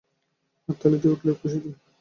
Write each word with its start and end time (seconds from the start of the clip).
হাততালি 0.69 0.97
দিয়ে 1.01 1.13
উঠলে 1.15 1.31
খুশিতে। 1.39 1.69